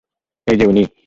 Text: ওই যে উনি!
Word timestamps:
ওই 0.47 0.55
যে 0.59 0.65
উনি! 0.65 0.83